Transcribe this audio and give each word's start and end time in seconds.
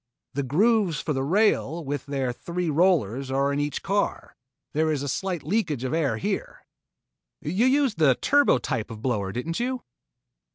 The 0.33 0.41
grooves 0.41 0.99
for 0.99 1.13
the 1.13 1.21
rails 1.21 1.85
with 1.85 2.07
their 2.07 2.33
three 2.33 2.71
rollers 2.71 3.29
are 3.29 3.53
in 3.53 3.59
each 3.59 3.83
car. 3.83 4.35
There 4.73 4.91
is 4.91 5.03
a 5.03 5.07
slight 5.07 5.43
leakage 5.43 5.83
of 5.83 5.93
air 5.93 6.17
here." 6.17 6.65
"You 7.39 7.67
used 7.67 7.99
the 7.99 8.15
turbo 8.15 8.57
type 8.57 8.89
of 8.89 9.03
blower, 9.03 9.31
didn't 9.31 9.59
you?" 9.59 9.83